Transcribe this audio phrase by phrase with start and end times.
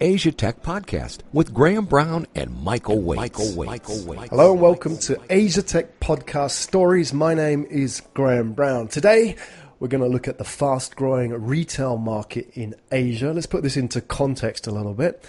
[0.00, 3.16] Asia Tech Podcast with Graham Brown and Michael Waitze.
[3.16, 3.66] Michael Waitze.
[3.66, 4.28] Michael Waitze.
[4.28, 7.14] Hello and welcome to Asia Tech Podcast Stories.
[7.14, 8.88] My name is Graham Brown.
[8.88, 9.36] Today,
[9.80, 13.32] we're going to look at the fast growing retail market in Asia.
[13.32, 15.24] Let's put this into context a little bit.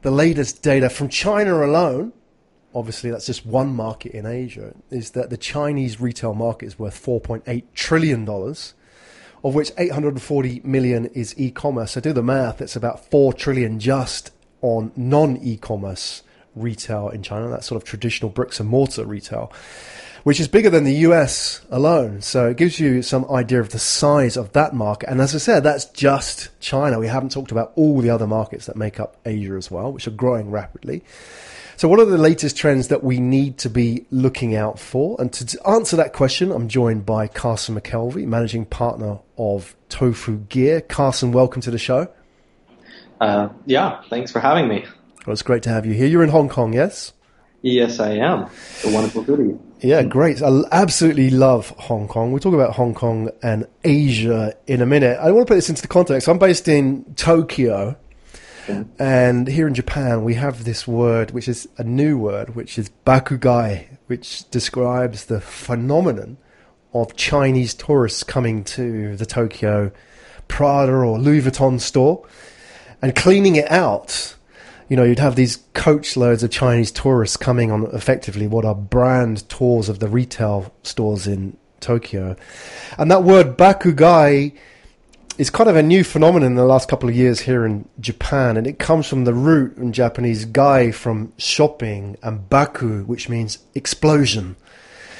[0.00, 2.14] The latest data from China alone,
[2.74, 7.04] obviously that's just one market in Asia, is that the Chinese retail market is worth
[7.04, 8.24] $4.8 trillion,
[9.44, 11.92] of which 840 million is e-commerce.
[11.92, 14.32] So do the math, it's about 4 trillion just
[14.62, 16.22] on non-e-commerce
[16.54, 17.48] retail in China.
[17.48, 19.52] That's sort of traditional bricks and mortar retail
[20.28, 22.20] which is bigger than the US alone.
[22.20, 25.08] So it gives you some idea of the size of that market.
[25.08, 26.98] And as I said, that's just China.
[26.98, 30.06] We haven't talked about all the other markets that make up Asia as well, which
[30.06, 31.02] are growing rapidly.
[31.78, 35.14] So, what are the latest trends that we need to be looking out for?
[35.20, 40.88] And to answer that question, I'm joined by Carson McKelvey, managing partner of Tofugear.
[40.88, 42.08] Carson, welcome to the show.
[43.20, 44.86] Uh, yeah, thanks for having me.
[45.24, 46.08] Well, it's great to have you here.
[46.08, 47.12] You're in Hong Kong, yes?
[47.62, 48.50] Yes, I am.
[48.84, 49.56] A wonderful city.
[49.78, 50.42] Yeah, great.
[50.42, 52.32] I absolutely love Hong Kong.
[52.32, 55.16] We'll talk about Hong Kong and Asia in a minute.
[55.20, 56.28] I want to put this into the context.
[56.28, 57.96] I'm based in Tokyo,
[58.98, 62.90] and here in Japan, we have this word, which is a new word, which is
[63.06, 66.38] bakugai, which describes the phenomenon
[66.92, 69.92] of Chinese tourists coming to the Tokyo
[70.48, 72.26] Prada or Louis Vuitton store
[73.02, 74.34] and cleaning it out
[74.88, 78.74] you know, you'd have these coach loads of Chinese tourists coming on effectively what are
[78.74, 82.36] brand tours of the retail stores in Tokyo.
[82.96, 84.56] And that word bakugai
[85.38, 88.56] is kind of a new phenomenon in the last couple of years here in Japan,
[88.56, 93.58] and it comes from the root in Japanese gai from shopping and baku, which means
[93.74, 94.56] explosion.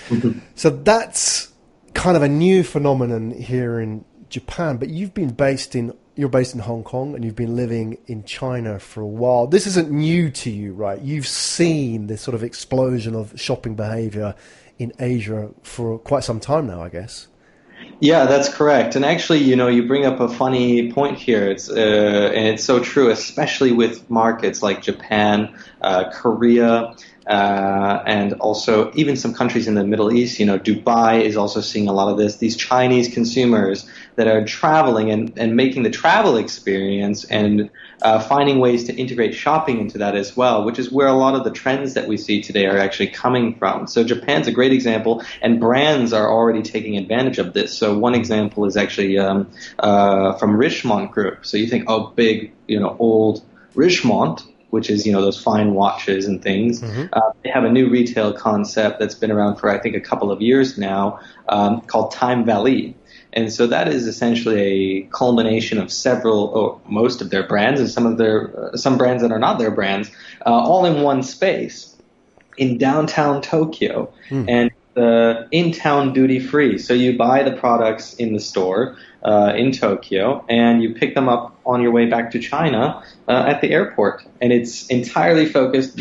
[0.09, 0.41] Mm-hmm.
[0.57, 1.53] So that's
[1.95, 6.53] kind of a new phenomenon here in Japan, but you've been based in you're based
[6.53, 9.47] in Hong Kong and you've been living in China for a while.
[9.47, 11.01] This isn't new to you, right?
[11.01, 14.35] You've seen this sort of explosion of shopping behavior
[14.81, 17.29] in Asia for quite some time now, I guess.
[18.01, 18.95] Yeah, that's correct.
[18.95, 21.51] And actually, you know, you bring up a funny point here.
[21.51, 26.95] It's uh, and it's so true, especially with markets like Japan, uh, Korea,
[27.29, 30.41] uh, and also even some countries in the Middle East.
[30.41, 32.37] You know, Dubai is also seeing a lot of this.
[32.37, 38.59] These Chinese consumers that are traveling and, and making the travel experience and uh, finding
[38.61, 41.51] ways to integrate shopping into that as well, which is where a lot of the
[41.51, 43.87] trends that we see today are actually coming from.
[43.87, 47.77] So Japan's a great example, and brands are already taking advantage of this.
[47.77, 51.45] So one example is actually um, uh, from Richemont Group.
[51.45, 55.75] So you think, oh, big, you know, old Richemont which is you know those fine
[55.75, 56.81] watches and things.
[56.81, 57.07] Mm-hmm.
[57.13, 60.31] Uh, they have a new retail concept that's been around for I think a couple
[60.31, 62.95] of years now um, called Time Valley.
[63.35, 67.89] And so that is essentially a culmination of several, or most of their brands, and
[67.89, 70.11] some of their, uh, some brands that are not their brands,
[70.47, 71.95] uh, all in one space
[72.57, 74.45] in downtown Tokyo, mm.
[74.49, 76.79] and uh, in-town duty free.
[76.79, 81.29] So you buy the products in the store uh, in Tokyo, and you pick them
[81.29, 86.01] up on your way back to China uh, at the airport, and it's entirely focused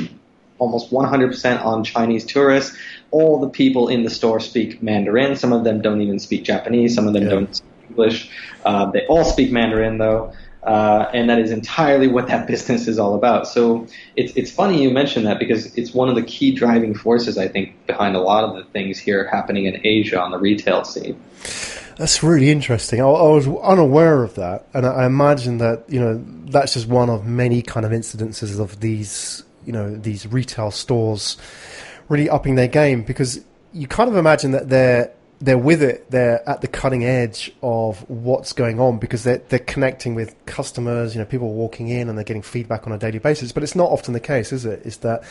[0.60, 2.76] almost 100% on Chinese tourists
[3.12, 5.36] all the people in the store speak Mandarin.
[5.36, 6.96] Some of them don't even speak Japanese.
[6.96, 7.30] Some of them yeah.
[7.30, 8.30] don't speak English.
[8.66, 10.34] Uh, they all speak Mandarin though.
[10.68, 13.48] Uh, and that is entirely what that business is all about.
[13.48, 17.38] So it's it's funny you mention that because it's one of the key driving forces
[17.38, 20.84] I think behind a lot of the things here happening in Asia on the retail
[20.84, 21.20] scene.
[21.96, 23.02] That's really interesting.
[23.02, 26.88] I, I was unaware of that, and I, I imagine that you know that's just
[26.88, 31.38] one of many kind of incidences of these you know these retail stores
[32.10, 33.40] really upping their game because
[33.72, 36.10] you kind of imagine that they're they're with it.
[36.10, 41.14] They're at the cutting edge of what's going on because they're they're connecting with customers.
[41.14, 43.52] You know, people walking in and they're getting feedback on a daily basis.
[43.52, 44.82] But it's not often the case, is it?
[44.86, 45.24] Is that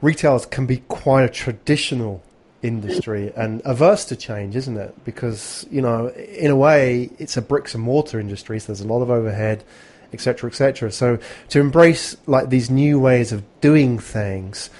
[0.00, 2.22] retailers can be quite a traditional
[2.62, 5.04] industry and averse to change, isn't it?
[5.04, 8.58] Because you know, in a way, it's a bricks and mortar industry.
[8.58, 9.64] So there's a lot of overhead,
[10.12, 10.90] etc., etc.
[10.92, 11.18] So
[11.50, 14.70] to embrace like these new ways of doing things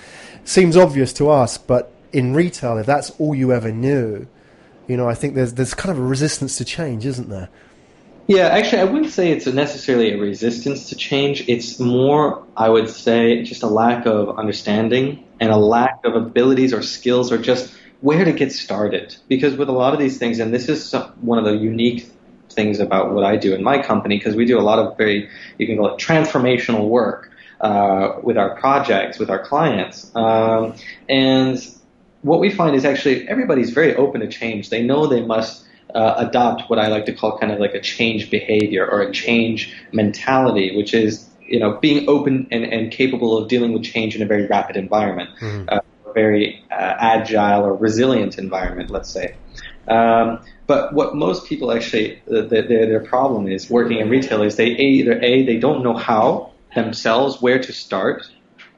[0.44, 4.26] seems obvious to us, but in retail, if that's all you ever knew,
[4.92, 7.48] you know, I think there's there's kind of a resistance to change, isn't there?
[8.26, 11.48] Yeah, actually, I wouldn't say it's necessarily a resistance to change.
[11.48, 16.74] It's more, I would say, just a lack of understanding and a lack of abilities
[16.74, 19.16] or skills or just where to get started.
[19.28, 22.12] Because with a lot of these things, and this is one of the unique
[22.50, 25.30] things about what I do in my company, because we do a lot of very,
[25.56, 27.30] you can call it transformational work
[27.62, 30.14] uh, with our projects, with our clients.
[30.14, 30.74] Um,
[31.08, 31.58] and
[32.22, 34.70] what we find is actually everybody's very open to change.
[34.70, 35.64] They know they must
[35.94, 39.12] uh, adopt what I like to call kind of like a change behavior or a
[39.12, 44.16] change mentality, which is you know, being open and, and capable of dealing with change
[44.16, 45.68] in a very rapid environment, mm-hmm.
[45.68, 49.36] uh, a very uh, agile or resilient environment, let's say.
[49.86, 54.56] Um, but what most people actually, uh, their, their problem is working in retail is
[54.56, 58.26] they either a they don't know how themselves where to start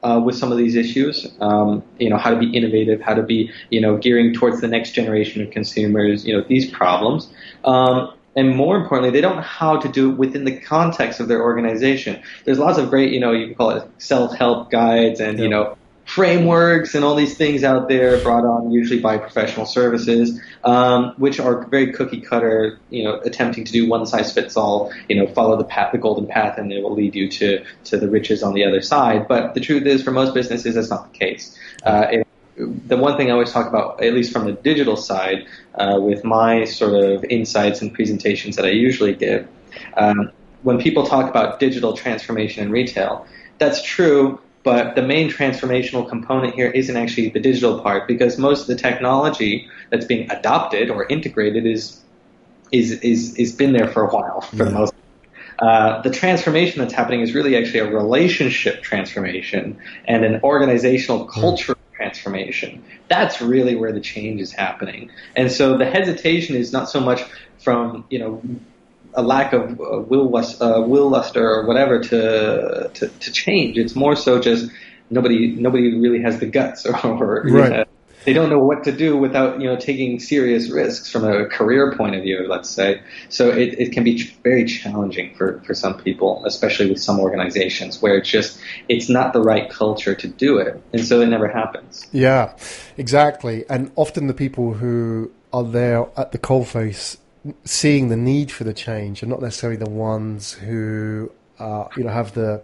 [0.05, 1.27] uh, with some of these issues.
[1.39, 4.67] Um, you know, how to be innovative, how to be, you know, gearing towards the
[4.67, 6.25] next generation of consumers.
[6.25, 7.33] You know, these problems.
[7.63, 11.27] Um, and more importantly, they don't know how to do it within the context of
[11.29, 12.21] their organization.
[12.43, 15.77] There's lots of great, you know, you can call it self-help guides and, you know,
[16.05, 21.39] frameworks and all these things out there brought on usually by professional services, um, which
[21.39, 25.27] are very cookie cutter, you know, attempting to do one size fits all, you know,
[25.33, 28.43] follow the path, the golden path, and it will lead you to, to the riches
[28.43, 29.27] on the other side.
[29.27, 31.57] But the truth is, for most businesses, that's not the case.
[31.83, 35.47] Uh, it, the one thing I always talk about, at least from the digital side,
[35.73, 39.47] uh, with my sort of insights and presentations that I usually give,
[39.97, 40.31] um,
[40.61, 43.25] when people talk about digital transformation in retail,
[43.57, 48.61] that's true but the main transformational component here isn't actually the digital part because most
[48.61, 52.01] of the technology that's being adopted or integrated is
[52.71, 54.63] is is is been there for a while for yeah.
[54.65, 54.93] the most.
[55.59, 61.77] Uh, the transformation that's happening is really actually a relationship transformation and an organizational culture
[61.93, 62.83] transformation.
[63.07, 65.11] That's really where the change is happening.
[65.35, 67.23] And so the hesitation is not so much
[67.59, 68.41] from you know
[69.15, 73.77] a lack of uh, will uh, will luster or whatever to, to to change.
[73.77, 74.71] It's more so just
[75.09, 77.71] nobody nobody really has the guts or, or right.
[77.71, 77.85] know,
[78.25, 81.95] they don't know what to do without you know taking serious risks from a career
[81.95, 82.45] point of view.
[82.47, 87.01] Let's say so it, it can be very challenging for for some people, especially with
[87.01, 88.59] some organizations where it's just
[88.89, 92.07] it's not the right culture to do it, and so it never happens.
[92.11, 92.55] Yeah,
[92.97, 93.63] exactly.
[93.69, 97.17] And often the people who are there at the coalface
[97.63, 102.11] seeing the need for the change and not necessarily the ones who uh, you know
[102.11, 102.63] have the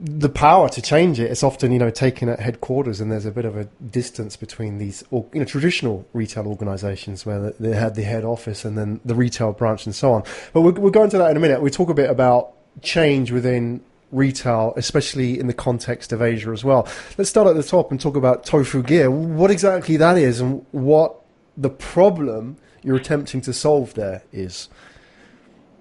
[0.00, 1.30] the power to change it.
[1.30, 4.78] It's often you know taken at headquarters, and there's a bit of a distance between
[4.78, 9.14] these you know traditional retail organisations where they had the head office and then the
[9.14, 10.22] retail branch and so on.
[10.52, 11.60] But we'll, we'll go into that in a minute.
[11.60, 12.52] We talk a bit about
[12.82, 13.80] change within
[14.12, 16.88] retail, especially in the context of Asia as well.
[17.18, 19.10] Let's start at the top and talk about Tofugear.
[19.10, 21.20] What exactly that is, and what
[21.56, 24.68] the problem you're attempting to solve there is?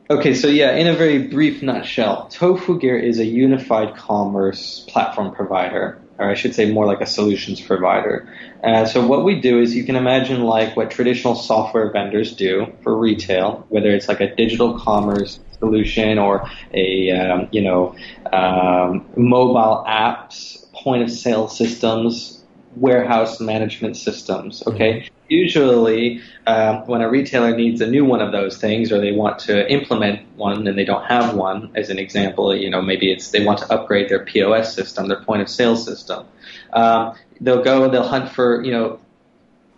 [0.09, 5.99] Okay, so yeah, in a very brief nutshell, Tofugear is a unified commerce platform provider,
[6.17, 8.33] or I should say more like a solutions provider.
[8.63, 12.73] Uh, so what we do is you can imagine like what traditional software vendors do
[12.83, 17.94] for retail, whether it's like a digital commerce solution or a um, you know
[18.31, 22.44] um, mobile apps, point of sale systems,
[22.79, 24.63] warehouse management systems.
[24.68, 29.12] Okay, usually um, when a retailer needs a new one of those things or they
[29.12, 33.12] want to implement one and they don't have one as an example you know maybe
[33.12, 36.25] it's they want to upgrade their pos system their point of sale system
[36.74, 39.00] um, they'll go and they'll hunt for you know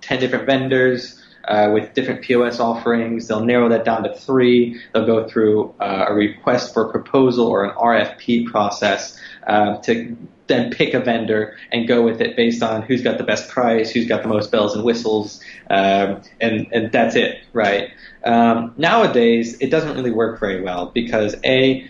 [0.01, 3.27] 10 different vendors uh, with different POS offerings.
[3.27, 4.79] They'll narrow that down to three.
[4.93, 10.15] They'll go through uh, a request for proposal or an RFP process uh, to
[10.49, 13.91] then pick a vendor and go with it based on who's got the best price,
[13.91, 17.91] who's got the most bells and whistles, um, and and that's it, right?
[18.25, 21.89] Um, nowadays, it doesn't really work very well because a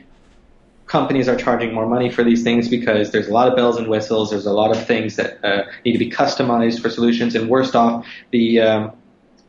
[0.86, 3.88] companies are charging more money for these things because there's a lot of bells and
[3.88, 4.32] whistles.
[4.32, 7.76] There's a lot of things that uh, need to be customized for solutions, and worst
[7.76, 8.92] off, the um,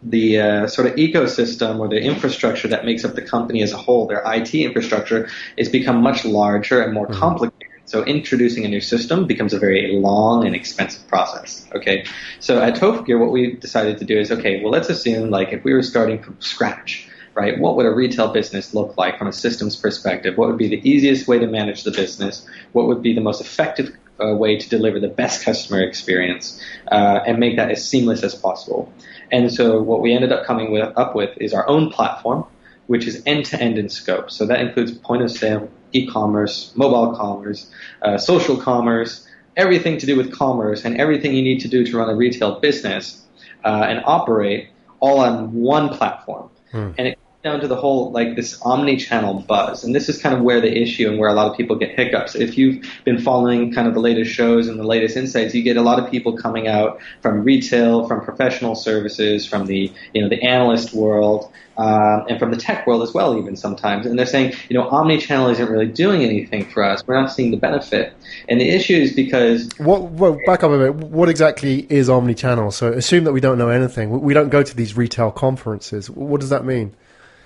[0.03, 3.77] the uh, sort of ecosystem or the infrastructure that makes up the company as a
[3.77, 7.21] whole, their IT infrastructure, is become much larger and more mm-hmm.
[7.21, 7.69] complicated.
[7.85, 11.67] So introducing a new system becomes a very long and expensive process.
[11.75, 12.07] Okay,
[12.39, 14.63] so at Tofu what we decided to do is okay.
[14.63, 17.59] Well, let's assume like if we were starting from scratch, right?
[17.59, 20.39] What would a retail business look like from a systems perspective?
[20.39, 22.47] What would be the easiest way to manage the business?
[22.73, 26.61] What would be the most effective uh, way to deliver the best customer experience
[26.91, 28.93] uh, and make that as seamless as possible?
[29.31, 32.45] And so what we ended up coming with, up with is our own platform,
[32.87, 34.31] which is end to end in scope.
[34.31, 37.71] So that includes point of sale, e-commerce, mobile commerce,
[38.03, 41.97] uh, social commerce, everything to do with commerce and everything you need to do to
[41.97, 43.23] run a retail business
[43.65, 46.51] uh, and operate all on one platform.
[46.73, 46.91] Hmm.
[46.99, 50.43] And it down to the whole like this omni-channel buzz, and this is kind of
[50.43, 52.35] where the issue and where a lot of people get hiccups.
[52.35, 55.79] If you've been following kind of the latest shows and the latest insights, you get
[55.79, 60.29] a lot of people coming out from retail, from professional services, from the you know
[60.29, 64.27] the analyst world, uh, and from the tech world as well, even sometimes, and they're
[64.27, 67.07] saying you know omni-channel isn't really doing anything for us.
[67.07, 68.13] We're not seeing the benefit,
[68.51, 70.03] and the issue is because what?
[70.03, 70.95] Well, back up a bit.
[70.95, 72.71] What exactly is omni-channel?
[72.73, 74.21] So assume that we don't know anything.
[74.21, 76.11] We don't go to these retail conferences.
[76.11, 76.95] What does that mean?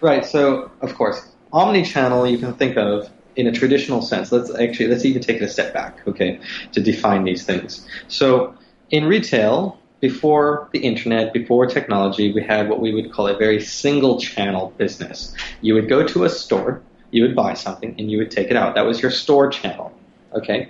[0.04, 0.22] Right.
[0.22, 5.06] So, of course, omni-channel you can think of in a traditional sense, let's actually let's
[5.06, 6.40] even take it a step back, okay,
[6.72, 7.88] to define these things.
[8.08, 8.54] So
[8.90, 13.62] in retail, before the internet, before technology, we had what we would call a very
[13.62, 15.34] single channel business.
[15.62, 18.56] You would go to a store, you would buy something, and you would take it
[18.56, 18.74] out.
[18.74, 19.90] That was your store channel.
[20.34, 20.68] Okay.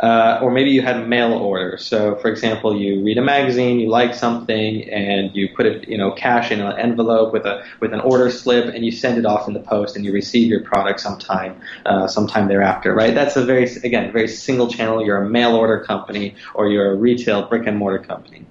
[0.00, 1.78] Uh, or maybe you had a mail order.
[1.78, 5.96] So, for example, you read a magazine, you like something, and you put it, you
[5.96, 9.24] know, cash in an envelope with a with an order slip, and you send it
[9.24, 12.94] off in the post, and you receive your product sometime uh, sometime thereafter.
[12.94, 13.14] Right?
[13.14, 15.02] That's a very again very single channel.
[15.04, 18.44] You're a mail order company, or you're a retail brick and mortar company.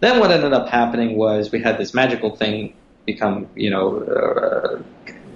[0.00, 2.74] Then what ended up happening was we had this magical thing
[3.06, 4.00] become, you know.
[4.00, 4.82] Uh,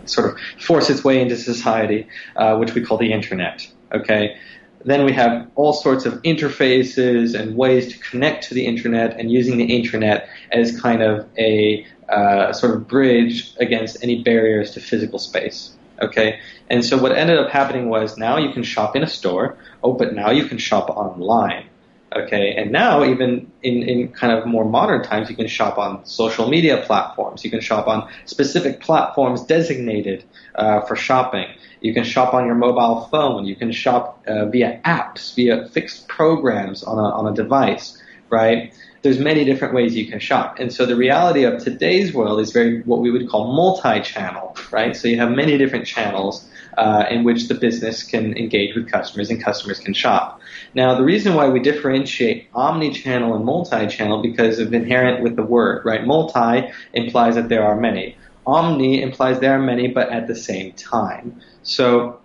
[0.07, 3.67] sort of force its way into society, uh, which we call the internet.
[3.91, 4.37] Okay,
[4.85, 9.31] then we have all sorts of interfaces and ways to connect to the internet and
[9.31, 14.81] using the internet as kind of a uh, sort of bridge against any barriers to
[14.81, 15.75] physical space.
[16.03, 19.57] Okay, and so what ended up happening was now you can shop in a store,
[19.83, 21.67] oh, but now you can shop online.
[22.15, 26.05] Okay, and now even in, in kind of more modern times, you can shop on
[26.07, 27.45] social media platforms.
[27.45, 30.25] You can shop on specific platforms designated
[30.55, 31.47] uh, for shopping.
[31.85, 33.45] You can shop on your mobile phone.
[33.45, 38.73] You can shop uh, via apps, via fixed programs on a, on a device, right?
[39.03, 40.59] There's many different ways you can shop.
[40.59, 44.97] And so the reality of today's world is very what we would call multi-channel, right?
[44.97, 46.49] So you have many different channels
[46.79, 50.41] uh, in which the business can engage with customers and customers can shop.
[50.73, 55.85] Now, the reason why we differentiate omni-channel and multi-channel because of inherent with the word,
[55.85, 56.03] right?
[56.07, 58.17] Multi implies that there are many.
[58.47, 61.41] Omni implies there are many, but at the same time.
[61.63, 62.21] So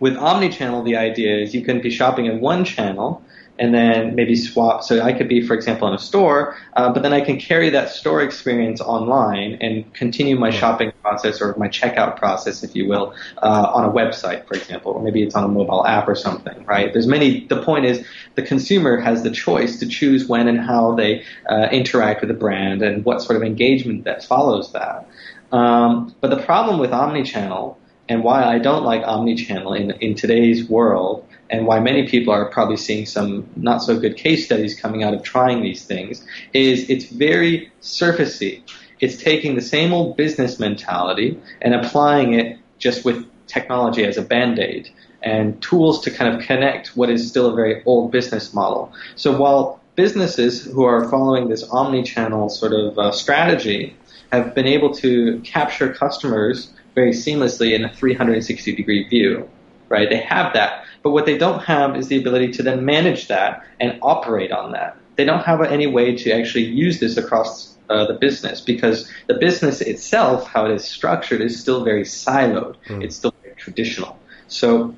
[0.00, 3.22] with omni-channel, the idea is you can be shopping in one channel
[3.58, 4.82] and then maybe swap.
[4.82, 7.70] So I could be, for example, in a store, uh, but then I can carry
[7.70, 12.86] that store experience online and continue my shopping process or my checkout process, if you
[12.86, 16.14] will, uh, on a website, for example, or maybe it's on a mobile app or
[16.14, 16.92] something, right?
[16.92, 17.46] There's many.
[17.46, 21.68] The point is, the consumer has the choice to choose when and how they uh,
[21.72, 25.08] interact with the brand and what sort of engagement that follows that.
[25.56, 27.76] Um, but the problem with omnichannel
[28.08, 32.46] and why I don't like omnichannel in in today's world and why many people are
[32.46, 36.90] probably seeing some not so good case studies coming out of trying these things is
[36.90, 38.62] it's very surfacey.
[39.00, 44.22] It's taking the same old business mentality and applying it just with technology as a
[44.22, 44.90] band-aid
[45.22, 48.92] and tools to kind of connect what is still a very old business model.
[49.14, 53.96] So while businesses who are following this omni-channel sort of uh, strategy
[54.32, 59.48] have been able to capture customers very seamlessly in a 360 degree view,
[59.88, 60.08] right?
[60.08, 60.84] They have that.
[61.02, 64.72] But what they don't have is the ability to then manage that and operate on
[64.72, 64.96] that.
[65.16, 69.34] They don't have any way to actually use this across uh, the business because the
[69.34, 72.76] business itself, how it is structured, is still very siloed.
[72.88, 73.04] Mm.
[73.04, 74.18] It's still very traditional.
[74.48, 74.94] So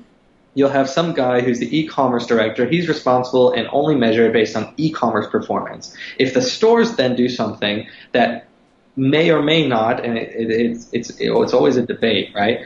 [0.55, 2.65] you'll have some guy who's the e-commerce director.
[2.67, 5.95] He's responsible and only measured based on e-commerce performance.
[6.17, 8.48] If the stores then do something that
[8.99, 12.59] may or may not, and it, it, it's it's it's always a debate, right?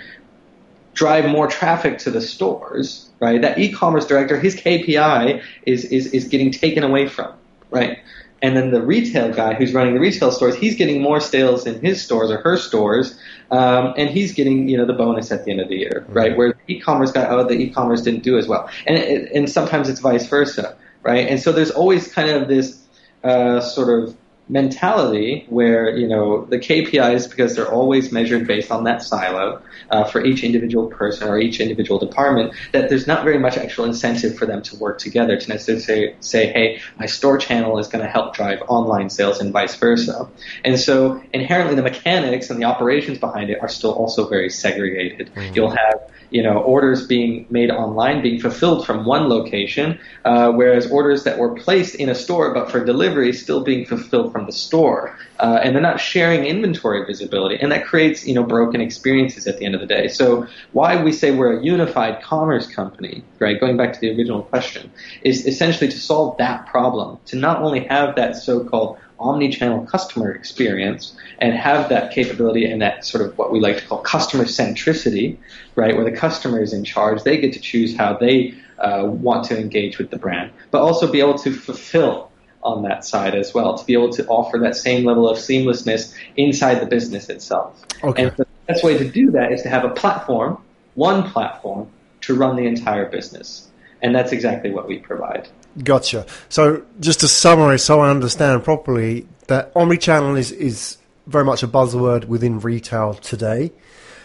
[0.94, 3.42] Drive more traffic to the stores, right?
[3.42, 7.34] That e-commerce director, his KPI is is is getting taken away from,
[7.70, 8.00] right?
[8.42, 11.80] And then the retail guy who's running the retail stores, he's getting more sales in
[11.80, 13.18] his stores or her stores,
[13.52, 16.32] um, and he's getting you know the bonus at the end of the year, right?
[16.32, 16.38] Mm-hmm.
[16.38, 19.88] Where the e-commerce guy, oh, the e-commerce didn't do as well, and it, and sometimes
[19.88, 21.28] it's vice versa, right?
[21.28, 22.82] And so there's always kind of this
[23.24, 24.18] uh, sort of
[24.50, 30.04] mentality where you know the KPIs because they're always measured based on that silo uh,
[30.04, 34.38] for each individual person or each individual department that there's not very much actual incentive
[34.38, 38.04] for them to work together to necessarily say, say hey my store channel is going
[38.04, 40.28] to help drive online sales and vice versa
[40.66, 45.34] and so inherently the mechanics and the operations behind it are still also very segregated
[45.34, 45.56] mm-hmm.
[45.56, 50.90] you'll have you know, orders being made online being fulfilled from one location, uh, whereas
[50.90, 54.52] orders that were placed in a store but for delivery still being fulfilled from the
[54.52, 55.16] store.
[55.40, 59.58] Uh, and they're not sharing inventory visibility, and that creates you know broken experiences at
[59.60, 60.08] the end of the day.
[60.08, 63.60] So why we say we're a unified commerce company, right?
[63.60, 67.82] Going back to the original question, is essentially to solve that problem, to not only
[67.86, 73.52] have that so-called omni-channel customer experience and have that capability and that sort of what
[73.52, 75.38] we like to call customer centricity,
[75.76, 77.24] right, where the customer is in charge.
[77.24, 81.12] They get to choose how they uh, want to engage with the brand, but also
[81.12, 82.32] be able to fulfill
[82.64, 86.14] on that side as well, to be able to offer that same level of seamlessness
[86.38, 87.86] inside the business itself.
[88.04, 88.24] Okay.
[88.24, 90.62] And the best way to do that is to have a platform,
[90.96, 91.90] one platform,
[92.22, 93.70] to run the entire business.
[94.02, 95.50] And that's exactly what we provide.
[95.82, 96.26] Gotcha.
[96.50, 101.68] So just to summarize, so I understand properly, that omnichannel is, is very much a
[101.68, 103.72] buzzword within retail today.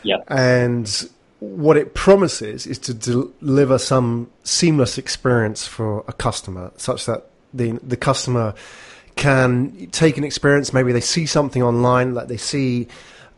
[0.03, 0.19] Yeah.
[0.29, 1.09] And
[1.41, 7.73] what it promises is to deliver some seamless experience for a customer, such that the
[7.83, 8.55] the customer
[9.17, 10.73] can take an experience.
[10.73, 12.89] Maybe they see something online, like they see,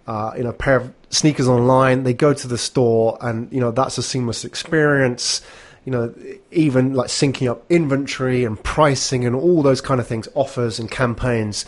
[0.06, 2.04] uh, you know, a pair of sneakers online.
[2.04, 5.42] They go to the store, and you know that's a seamless experience.
[5.84, 6.14] You know,
[6.50, 10.90] even like syncing up inventory and pricing and all those kind of things, offers and
[10.90, 11.64] campaigns.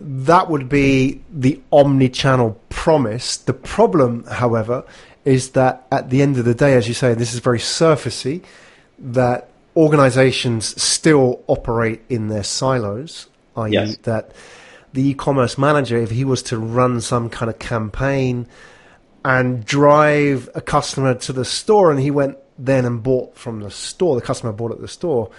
[0.00, 3.36] That would be the omni-channel promise.
[3.36, 4.84] The problem, however,
[5.26, 8.42] is that at the end of the day, as you say, this is very surfacey,
[8.98, 13.26] that organizations still operate in their silos,
[13.56, 13.96] i.e., yes.
[13.98, 14.32] that
[14.92, 18.46] the e commerce manager, if he was to run some kind of campaign
[19.24, 23.70] and drive a customer to the store and he went then and bought from the
[23.70, 25.30] store, the customer bought at the store,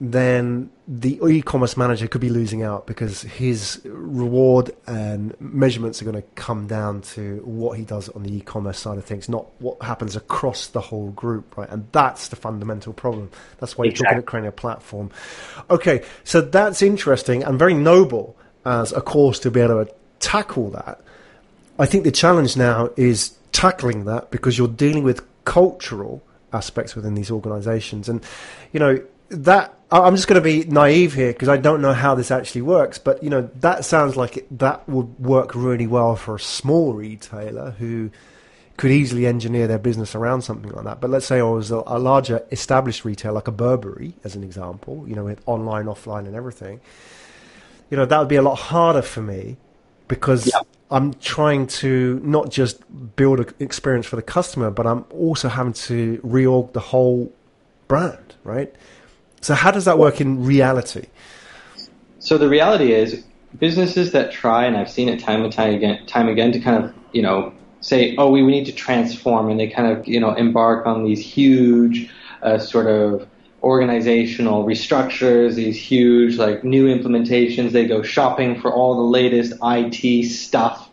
[0.00, 6.16] then the e-commerce manager could be losing out because his reward and measurements are going
[6.16, 9.80] to come down to what he does on the e-commerce side of things, not what
[9.82, 11.70] happens across the whole group, right?
[11.70, 13.30] And that's the fundamental problem.
[13.58, 13.86] That's why exactly.
[13.86, 15.10] you're talking about creating a platform.
[15.70, 18.36] Okay, so that's interesting and very noble
[18.66, 21.00] as a course to be able to tackle that.
[21.78, 26.22] I think the challenge now is tackling that because you're dealing with cultural
[26.56, 28.24] aspects within these organizations and
[28.72, 28.98] you know
[29.28, 32.62] that I'm just going to be naive here because I don't know how this actually
[32.62, 36.40] works, but you know that sounds like it, that would work really well for a
[36.40, 38.10] small retailer who
[38.76, 41.00] could easily engineer their business around something like that.
[41.00, 44.42] But let's say I was a, a larger established retailer like a Burberry, as an
[44.42, 46.80] example, you know, with online, offline, and everything.
[47.88, 49.56] You know, that would be a lot harder for me
[50.08, 50.60] because yeah.
[50.90, 52.80] I'm trying to not just
[53.16, 57.32] build an experience for the customer, but I'm also having to reorg the whole
[57.88, 58.72] brand, right?
[59.40, 61.06] So how does that work in reality?
[62.18, 63.24] So the reality is
[63.58, 66.84] businesses that try, and I've seen it time and time again, time again, to kind
[66.84, 70.20] of you know say, oh, we, we need to transform, and they kind of you
[70.20, 72.10] know embark on these huge
[72.42, 73.28] uh, sort of
[73.66, 77.72] organizational restructures, these huge like new implementations.
[77.72, 80.88] They go shopping for all the latest IT stuff.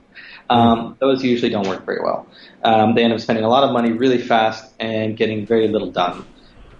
[0.49, 2.27] Um, those usually don't work very well.
[2.63, 5.91] Um, they end up spending a lot of money really fast and getting very little
[5.91, 6.25] done.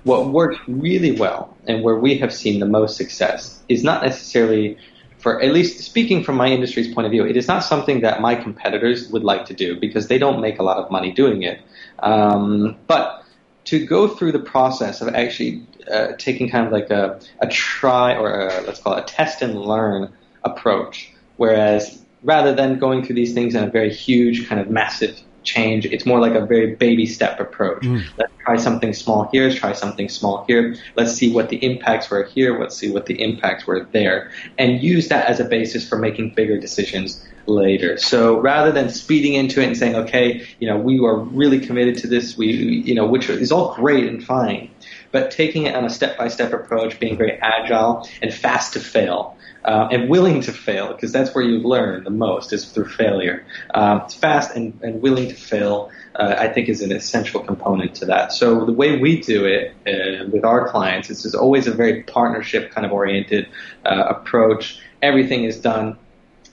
[0.03, 4.77] What works really well and where we have seen the most success is not necessarily
[5.19, 8.19] for at least speaking from my industry's point of view, it is not something that
[8.19, 11.43] my competitors would like to do because they don't make a lot of money doing
[11.43, 11.61] it.
[11.99, 13.22] Um, but
[13.65, 18.15] to go through the process of actually uh, taking kind of like a, a try
[18.15, 20.11] or a, let's call it a test and learn
[20.43, 25.19] approach, whereas rather than going through these things in a very huge kind of massive
[25.43, 25.85] change.
[25.85, 27.83] It's more like a very baby step approach.
[27.83, 28.03] Mm.
[28.17, 30.75] Let's try something small here, try something small here.
[30.95, 34.81] Let's see what the impacts were here, let's see what the impacts were there, and
[34.81, 37.97] use that as a basis for making bigger decisions later.
[37.97, 41.97] So rather than speeding into it and saying, okay, you know, we are really committed
[41.99, 44.69] to this, we, you know, which is all great and fine,
[45.11, 48.79] but taking it on a step by step approach, being very agile and fast to
[48.79, 52.89] fail uh, and willing to fail, because that's where you learn the most is through
[52.89, 53.45] failure.
[53.73, 58.05] Um, fast and, and willing to fail, uh, I think, is an essential component to
[58.05, 58.31] that.
[58.31, 62.03] So the way we do it uh, with our clients is, is always a very
[62.03, 63.47] partnership kind of oriented
[63.85, 64.79] uh, approach.
[65.01, 65.97] Everything is done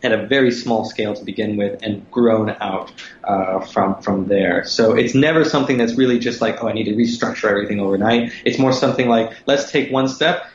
[0.03, 2.93] at a very small scale to begin with and grown out
[3.25, 4.65] uh, from from there.
[4.65, 8.33] So it's never something that's really just like, oh, I need to restructure everything overnight.
[8.45, 10.47] It's more something like, let's take one step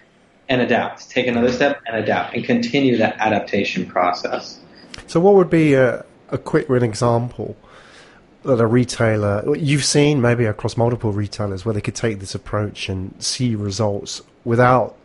[0.49, 4.59] and adapt, take another step and adapt, and continue that adaptation process.
[5.07, 7.55] So, what would be a, a quick example
[8.45, 12.89] that a retailer you've seen maybe across multiple retailers where they could take this approach
[12.89, 14.95] and see results without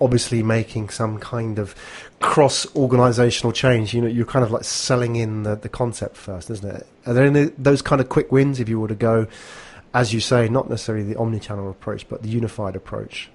[0.00, 1.74] obviously making some kind of
[2.20, 3.94] cross organizational change.
[3.94, 6.86] You know you're kind of like selling in the, the concept first isn't it?
[7.06, 9.26] Are there any those kind of quick wins if you were to go
[9.92, 13.30] as you say not necessarily the omni-channel approach but the unified approach?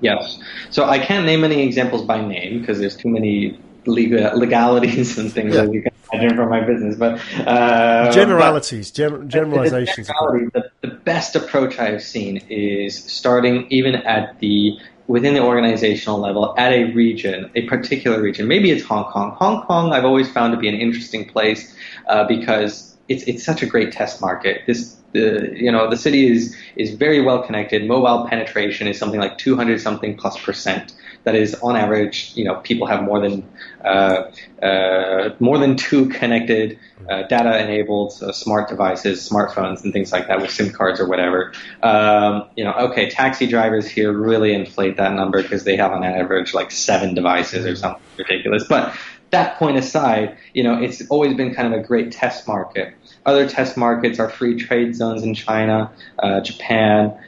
[0.00, 0.38] Yes.
[0.70, 5.32] So I can't name any examples by name because there's too many legal, legalities and
[5.32, 5.62] things yeah.
[5.62, 6.96] that you can imagine from my business.
[6.96, 10.06] But uh, generalities, gen- generalizations.
[10.06, 16.54] The, the best approach I've seen is starting even at the within the organizational level
[16.56, 18.46] at a region, a particular region.
[18.46, 19.32] Maybe it's Hong Kong.
[19.32, 21.74] Hong Kong, I've always found to be an interesting place
[22.06, 24.62] uh, because it's it's such a great test market.
[24.66, 27.86] This the you know the city is is very well connected.
[27.86, 30.94] Mobile penetration is something like 200 something plus percent.
[31.24, 33.46] That is on average, you know, people have more than
[33.84, 34.30] uh,
[34.62, 36.78] uh, more than two connected
[37.08, 41.08] uh, data enabled uh, smart devices, smartphones, and things like that with SIM cards or
[41.08, 41.52] whatever.
[41.82, 46.04] Um, you know, okay, taxi drivers here really inflate that number because they have on
[46.04, 48.64] average like seven devices or something ridiculous.
[48.66, 48.96] But
[49.30, 52.94] that point aside, you know, it's always been kind of a great test market.
[53.26, 57.18] Other test markets are free trade zones in China, uh, Japan,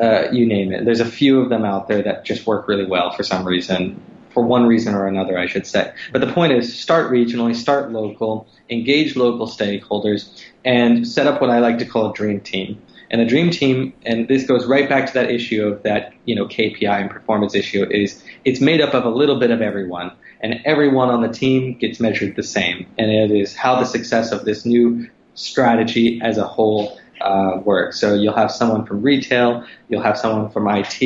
[0.00, 0.84] uh, you name it.
[0.84, 4.00] There's a few of them out there that just work really well for some reason,
[4.30, 5.92] for one reason or another, I should say.
[6.12, 11.50] But the point is, start regionally, start local, engage local stakeholders, and set up what
[11.50, 12.80] I like to call a dream team.
[13.10, 16.34] And a dream team, and this goes right back to that issue of that, you
[16.34, 20.12] know, KPI and performance issue, is it's made up of a little bit of everyone.
[20.40, 22.86] And everyone on the team gets measured the same.
[22.98, 28.00] And it is how the success of this new strategy as a whole uh, works.
[28.00, 31.02] So you'll have someone from retail, you'll have someone from IT,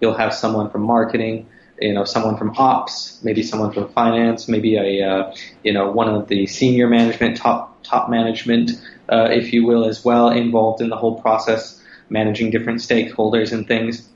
[0.00, 1.46] you'll have someone from marketing,
[1.80, 6.08] you know, someone from ops, maybe someone from finance, maybe a, uh, you know, one
[6.08, 8.72] of the senior management, top top management,
[9.10, 13.68] uh, if you will, as well, involved in the whole process, managing different stakeholders and
[13.68, 14.08] things,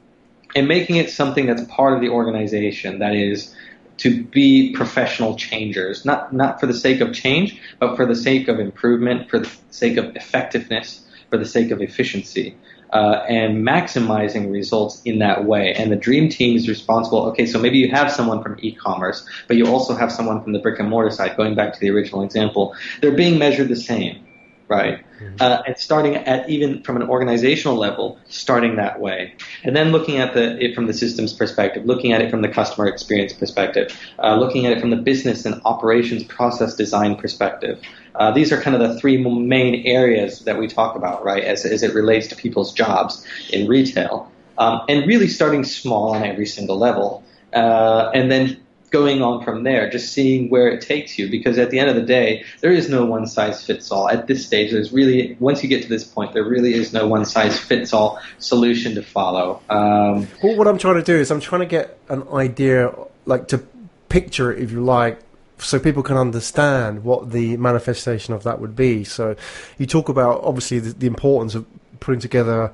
[0.57, 2.98] and making it something that's part of the organization.
[2.98, 3.55] That is
[3.98, 8.48] to be professional changers, not not for the sake of change, but for the sake
[8.48, 12.57] of improvement, for the sake of effectiveness, for the sake of efficiency.
[12.93, 15.73] Uh, and maximizing results in that way.
[15.75, 17.23] And the dream team is responsible.
[17.27, 20.59] Okay, so maybe you have someone from e-commerce, but you also have someone from the
[20.59, 21.37] brick and mortar side.
[21.37, 24.27] Going back to the original example, they're being measured the same
[24.70, 25.04] right?
[25.18, 25.37] Mm-hmm.
[25.40, 30.16] Uh, and starting at even from an organizational level, starting that way, and then looking
[30.16, 33.92] at the it from the systems perspective, looking at it from the customer experience perspective,
[34.22, 37.83] uh, looking at it from the business and operations process design perspective.
[38.14, 41.64] Uh, these are kind of the three main areas that we talk about, right, as,
[41.64, 46.46] as it relates to people's jobs in retail, um, and really starting small on every
[46.46, 48.56] single level, uh, and then
[48.90, 51.31] going on from there, just seeing where it takes you.
[51.31, 54.09] Because at the end of the day, there is no one size fits all.
[54.09, 57.07] At this stage, there's really, once you get to this point, there really is no
[57.07, 59.62] one size fits all solution to follow.
[59.70, 62.92] Um, well, what I'm trying to do is I'm trying to get an idea,
[63.26, 63.64] like to
[64.09, 65.20] picture it, if you like,
[65.59, 69.05] so people can understand what the manifestation of that would be.
[69.05, 69.37] So
[69.79, 71.66] you talk about obviously the, the importance of
[72.00, 72.72] putting together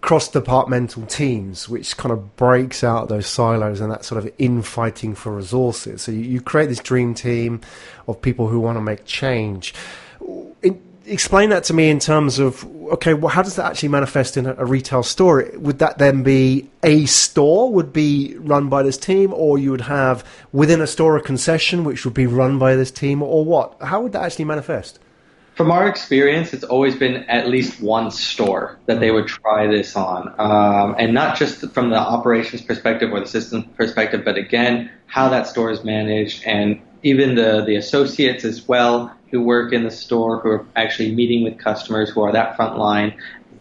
[0.00, 5.14] cross departmental teams, which kind of breaks out those silos and that sort of infighting
[5.14, 6.02] for resources.
[6.02, 7.60] So you, you create this dream team
[8.06, 9.74] of people who want to make change.
[10.62, 14.36] In, explain that to me in terms of okay, well, how does that actually manifest
[14.36, 15.50] in a, a, retail store?
[15.54, 19.82] Would that then be a store would be run by this team, or you would
[19.82, 23.76] have within a store a concession which would be run by this team, or what?
[23.82, 24.98] How would that actually manifest?
[25.58, 29.96] From our experience, it's always been at least one store that they would try this
[29.96, 34.88] on, um, and not just from the operations perspective or the system perspective, but again,
[35.06, 39.82] how that store is managed, and even the the associates as well who work in
[39.82, 43.12] the store, who are actually meeting with customers, who are that front line.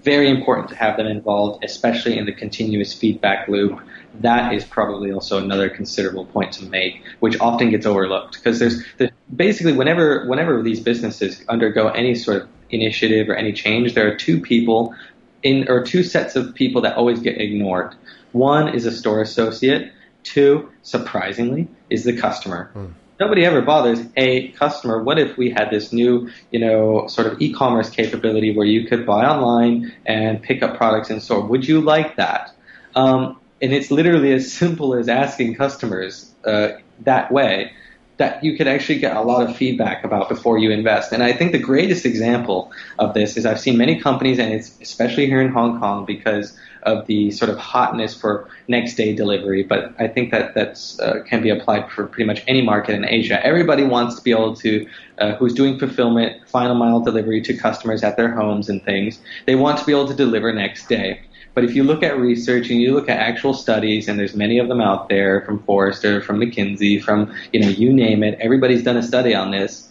[0.03, 3.81] Very important to have them involved, especially in the continuous feedback loop
[4.21, 8.83] that is probably also another considerable point to make, which often gets overlooked because there's,
[8.97, 14.11] there's basically whenever whenever these businesses undergo any sort of initiative or any change, there
[14.11, 14.95] are two people
[15.43, 17.95] in or two sets of people that always get ignored.
[18.31, 19.91] One is a store associate.
[20.23, 22.69] Two, surprisingly, is the customer.
[22.73, 22.87] Hmm.
[23.19, 23.99] Nobody ever bothers.
[24.15, 28.65] Hey, customer, what if we had this new, you know, sort of e-commerce capability where
[28.65, 31.41] you could buy online and pick up products in store?
[31.41, 32.51] Would you like that?
[32.93, 36.69] Um, and it's literally as simple as asking customers uh,
[37.03, 37.71] that way
[38.17, 41.11] that you could actually get a lot of feedback about before you invest.
[41.11, 44.79] And I think the greatest example of this is I've seen many companies, and it's
[44.81, 49.61] especially here in Hong Kong because of the sort of hotness for next day delivery.
[49.63, 53.05] But I think that that's uh, can be applied for pretty much any market in
[53.05, 53.45] Asia.
[53.45, 54.87] Everybody wants to be able to,
[55.19, 59.19] uh, who's doing fulfillment, final mile delivery to customers at their homes and things.
[59.45, 61.21] They want to be able to deliver next day.
[61.57, 64.59] But if you look at research and you look at actual studies, and there's many
[64.59, 68.83] of them out there from Forrester, from McKinsey, from you know you name it, everybody's
[68.83, 69.89] done a study on this.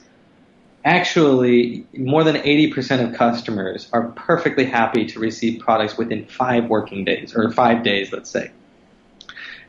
[0.84, 7.04] Actually, more than 80% of customers are perfectly happy to receive products within five working
[7.04, 8.52] days, or five days, let's say.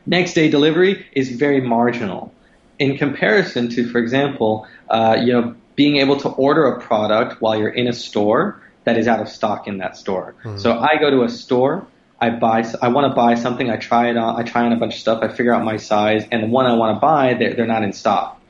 [0.06, 2.32] Next day delivery is very marginal
[2.78, 7.58] in comparison to, for example, uh, you know, being able to order a product while
[7.58, 10.34] you're in a store that is out of stock in that store.
[10.44, 10.58] Mm-hmm.
[10.58, 11.86] So I go to a store,
[12.20, 14.76] I buy, I want to buy something, I try it on, I try on a
[14.76, 17.34] bunch of stuff, I figure out my size, and the one I want to buy,
[17.34, 18.40] they're, they're not in stock.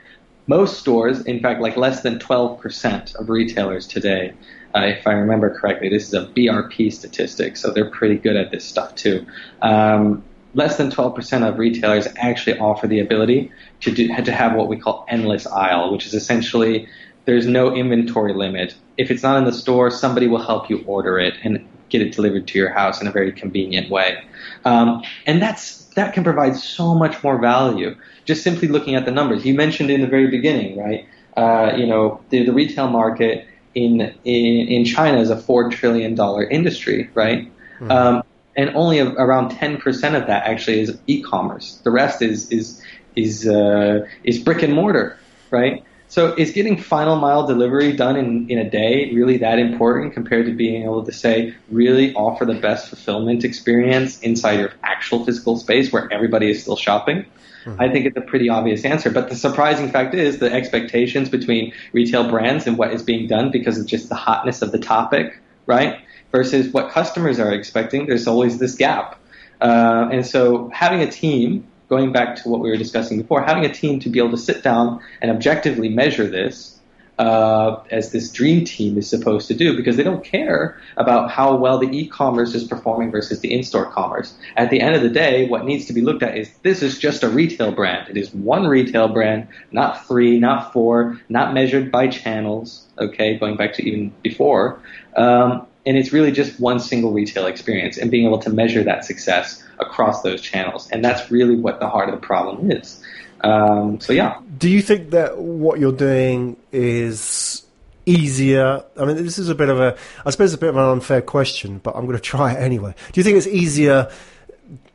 [0.47, 4.33] Most stores, in fact, like less than 12% of retailers today,
[4.75, 8.51] uh, if I remember correctly, this is a BRP statistic, so they're pretty good at
[8.51, 9.27] this stuff too.
[9.61, 14.69] Um, less than 12% of retailers actually offer the ability to do, to have what
[14.69, 16.89] we call endless aisle, which is essentially
[17.29, 18.75] there's no inventory limit.
[18.97, 22.13] If it's not in the store, somebody will help you order it and get it
[22.13, 24.25] delivered to your house in a very convenient way.
[24.65, 27.95] Um, and that's that can provide so much more value.
[28.25, 29.45] Just simply looking at the numbers.
[29.45, 31.07] You mentioned in the very beginning, right?
[31.37, 36.15] Uh, you know, the, the retail market in, in in China is a four trillion
[36.15, 37.41] dollar industry, right?
[37.45, 37.91] Mm-hmm.
[37.91, 38.23] Um,
[38.57, 41.79] and only a, around ten percent of that actually is e-commerce.
[41.85, 42.83] The rest is is
[43.17, 45.19] is uh, is brick and mortar,
[45.51, 45.85] right?
[46.09, 50.47] So is getting final mile delivery done in, in a day really that important compared
[50.47, 55.59] to being able to say really offer the best fulfillment experience inside your actual physical
[55.59, 57.27] space where everybody is still shopping?
[57.65, 57.81] Mm-hmm.
[57.81, 59.11] I think it's a pretty obvious answer.
[59.11, 63.51] But the surprising fact is the expectations between retail brands and what is being done
[63.51, 66.01] because of just the hotness of the topic, right?
[66.33, 69.21] Versus what customers are expecting, there's always this gap.
[69.61, 73.65] Uh, and so having a team going back to what we were discussing before, having
[73.65, 76.79] a team to be able to sit down and objectively measure this,
[77.19, 81.57] uh, as this dream team is supposed to do, because they don't care about how
[81.57, 84.35] well the e-commerce is performing versus the in-store commerce.
[84.57, 86.99] At the end of the day, what needs to be looked at is this is
[86.99, 88.09] just a retail brand.
[88.09, 92.87] It is one retail brand, not three, not four, not measured by channels.
[92.99, 94.81] Okay, going back to even before.
[95.17, 99.07] Um, and it's really just one single retail experience and being able to measure that
[99.07, 100.87] success across those channels.
[100.91, 103.03] And that's really what the heart of the problem is.
[103.41, 104.39] Um, so yeah.
[104.59, 107.67] Do you think that what you're doing is
[108.05, 108.85] easier?
[109.01, 109.97] I mean, this is a bit of a,
[110.27, 112.95] I suppose, a bit of an unfair question, but I'm going to try it anyway.
[113.13, 114.11] Do you think it's easier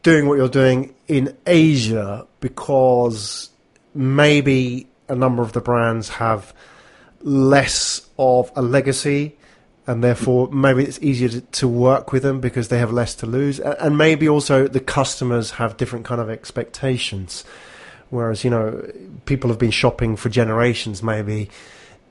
[0.03, 3.49] doing what you're doing in Asia because
[3.95, 6.53] maybe a number of the brands have
[7.21, 9.37] less of a legacy
[9.85, 13.25] and therefore maybe it's easier to, to, work with them because they have less to
[13.25, 13.59] lose.
[13.59, 17.43] And maybe also the customers have different kind of expectations.
[18.09, 18.89] Whereas you know
[19.25, 21.49] people have been shopping for generations maybe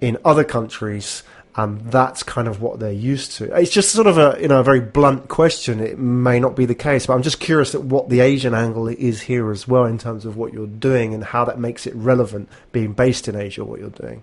[0.00, 1.22] in other countries
[1.54, 3.54] and that's kind of what they're used to.
[3.54, 5.80] It's just sort of a you know a very blunt question.
[5.80, 8.88] It may not be the case but i'm just curious at what the asian angle
[8.88, 11.94] is here as well in terms of what you're doing and how that makes it
[11.94, 14.22] relevant being based in asia what you're doing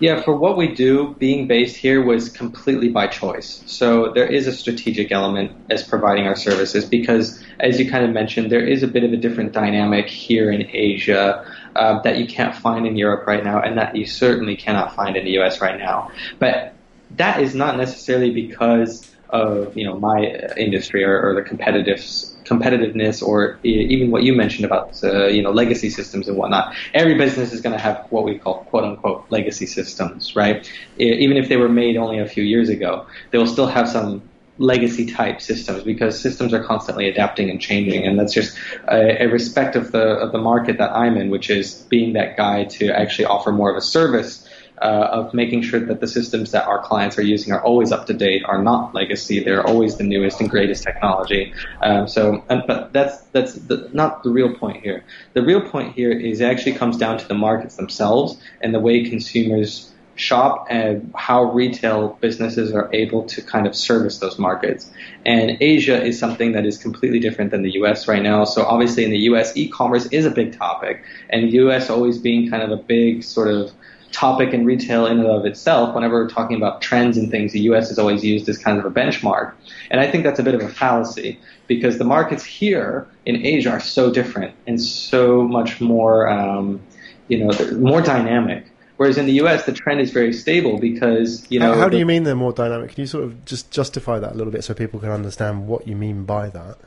[0.00, 3.62] yeah, for what we do, being based here was completely by choice.
[3.66, 8.12] So there is a strategic element as providing our services because, as you kind of
[8.12, 12.26] mentioned, there is a bit of a different dynamic here in Asia uh, that you
[12.26, 15.60] can't find in Europe right now, and that you certainly cannot find in the U.S.
[15.60, 16.10] right now.
[16.38, 16.74] But
[17.16, 20.18] that is not necessarily because of you know my
[20.56, 21.98] industry or, or the competitive
[22.44, 26.74] competitiveness or even what you mentioned about uh, you know legacy systems and whatnot.
[26.94, 30.70] Every business is going to have what we call quote unquote legacy systems, right?
[30.96, 34.30] Even if they were made only a few years ago, they will still have some
[34.60, 38.58] legacy type systems because systems are constantly adapting and changing, and that's just
[38.90, 42.36] a, a respect of the of the market that I'm in, which is being that
[42.36, 44.47] guy to actually offer more of a service
[44.82, 48.06] uh, of making sure that the systems that our clients are using are always up
[48.06, 49.42] to date, are not legacy.
[49.42, 51.52] They're always the newest and greatest technology.
[51.82, 55.04] Um, so, and, but that's that's the, not the real point here.
[55.34, 59.08] The real point here is actually comes down to the markets themselves and the way
[59.08, 64.90] consumers shop and how retail businesses are able to kind of service those markets.
[65.24, 68.44] And Asia is something that is completely different than the US right now.
[68.44, 72.62] So obviously in the US, e-commerce is a big topic and US always being kind
[72.62, 73.70] of a big sort of
[74.18, 77.60] topic in retail in and of itself, whenever we're talking about trends and things, the
[77.60, 77.88] U.S.
[77.92, 79.54] is always used as kind of a benchmark.
[79.92, 83.70] And I think that's a bit of a fallacy because the markets here in Asia
[83.70, 86.80] are so different and so much more, um,
[87.28, 88.66] you know, more dynamic.
[88.96, 91.74] Whereas in the U.S., the trend is very stable because you know.
[91.74, 92.90] How, how do you mean they're more dynamic?
[92.90, 95.86] Can you sort of just justify that a little bit so people can understand what
[95.86, 96.78] you mean by that?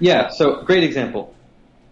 [0.00, 0.28] Yeah.
[0.28, 1.34] So great example.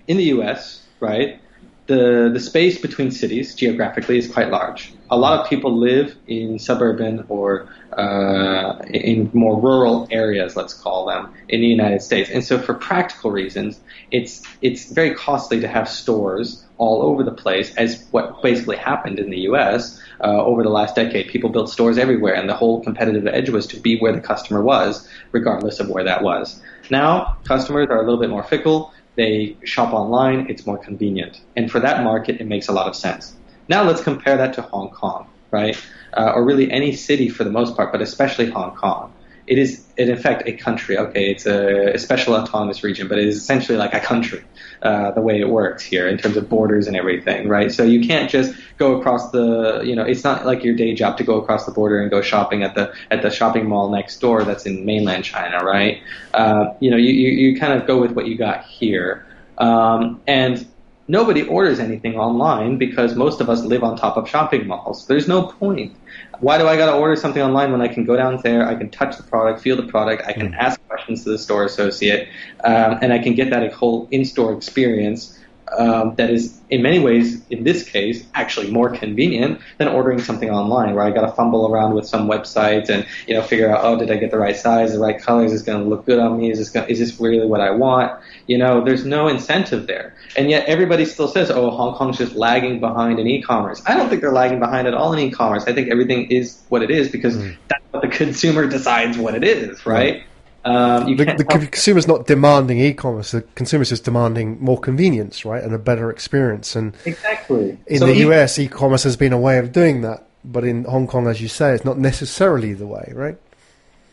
[0.06, 1.40] In the U.S., right?
[1.86, 4.92] The, the space between cities geographically is quite large.
[5.10, 7.68] A lot of people live in suburban or
[7.98, 12.30] uh, in more rural areas, let's call them, in the United States.
[12.30, 17.32] And so, for practical reasons, it's it's very costly to have stores all over the
[17.32, 20.00] place, as what basically happened in the U.S.
[20.22, 21.28] Uh, over the last decade.
[21.28, 24.62] People built stores everywhere, and the whole competitive edge was to be where the customer
[24.62, 26.62] was, regardless of where that was.
[26.90, 31.40] Now, customers are a little bit more fickle they shop online, it's more convenient.
[31.56, 33.34] And for that market, it makes a lot of sense.
[33.68, 35.76] Now let's compare that to Hong Kong, right?
[36.16, 39.12] Uh, or really any city for the most part, but especially Hong Kong
[39.46, 40.96] it is in fact a country.
[40.98, 44.42] Okay, it's a, a, special autonomous region, but it is essentially like a country.
[44.82, 47.70] Uh, the way it works here in terms of borders and everything, right?
[47.70, 51.18] So you can't just go across the, you know, it's not like your day job
[51.18, 54.18] to go across the border and go shopping at the at the shopping mall next
[54.20, 56.02] door that's in mainland China, right?
[56.34, 59.24] Uh, you know, you, you, you kind of go with what you got here,
[59.58, 60.66] um, and
[61.08, 65.06] nobody orders anything online because most of us live on top of shopping malls.
[65.06, 65.96] There's no point.
[66.40, 68.74] Why do I got to order something online when I can go down there, I
[68.74, 72.28] can touch the product, feel the product, I can ask questions to the store associate,
[72.64, 75.38] um, and I can get that whole in-store experience
[75.78, 80.50] um, that is, in many ways, in this case, actually more convenient than ordering something
[80.50, 83.84] online, where I got to fumble around with some websites and you know figure out,
[83.84, 85.44] oh, did I get the right size, the right color?
[85.44, 86.50] Is this going to look good on me?
[86.50, 88.20] Is this gonna, is this really what I want?
[88.46, 92.34] You know, there's no incentive there, and yet everybody still says, oh, Hong Kong's just
[92.34, 93.82] lagging behind in e-commerce.
[93.86, 95.64] I don't think they're lagging behind at all in e-commerce.
[95.66, 97.56] I think everything is what it is because mm.
[97.68, 100.20] that's what the consumer decides what it is, right?
[100.20, 100.24] Mm.
[100.64, 103.32] Um, the, the consumer's not demanding e-commerce.
[103.32, 106.76] The consumer's just demanding more convenience, right, and a better experience.
[106.76, 110.28] And exactly in so the e- US, e-commerce has been a way of doing that,
[110.44, 113.38] but in Hong Kong, as you say, it's not necessarily the way, right?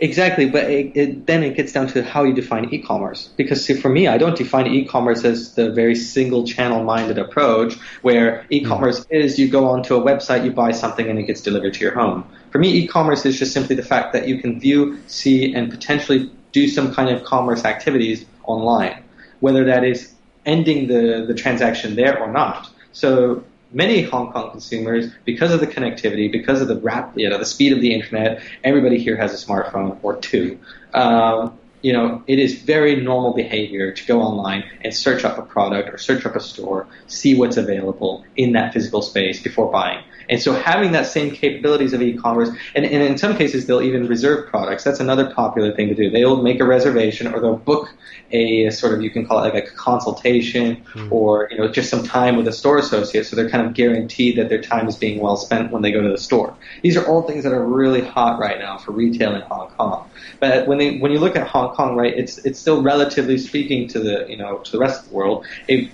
[0.01, 3.29] Exactly, but it, it, then it gets down to how you define e-commerce.
[3.35, 8.45] Because see, for me, I don't define e-commerce as the very single channel-minded approach where
[8.49, 9.12] e-commerce mm.
[9.12, 11.93] is you go onto a website, you buy something, and it gets delivered to your
[11.93, 12.25] home.
[12.51, 16.31] For me, e-commerce is just simply the fact that you can view, see, and potentially
[16.53, 19.03] do some kind of commerce activities online,
[19.41, 20.13] whether that is
[20.45, 22.69] ending the, the transaction there or not.
[22.93, 27.38] So many Hong Kong consumers, because of the connectivity, because of the rap, you know,
[27.38, 30.60] the speed of the internet, everybody here has a smartphone or two.
[30.93, 35.41] Um, you know, it is very normal behavior to go online and search up a
[35.41, 40.03] product or search up a store, see what's available in that physical space before buying.
[40.29, 44.07] And so having that same capabilities of e-commerce, and, and in some cases they'll even
[44.07, 44.83] reserve products.
[44.83, 46.09] That's another popular thing to do.
[46.09, 47.89] They'll make a reservation or they'll book
[48.31, 51.11] a sort of you can call it like a consultation mm.
[51.11, 54.37] or you know just some time with a store associate, so they're kind of guaranteed
[54.37, 56.55] that their time is being well spent when they go to the store.
[56.83, 60.09] These are all things that are really hot right now for retail in Hong Kong.
[60.39, 63.87] But when they when you look at Hong Kong, right, it's it's still relatively speaking
[63.89, 65.89] to the you know to the rest of the world a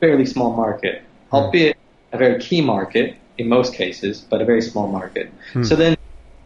[0.00, 1.32] fairly small market, mm.
[1.32, 1.76] albeit
[2.12, 5.32] a very key market in most cases, but a very small market.
[5.52, 5.62] Hmm.
[5.64, 5.96] So then,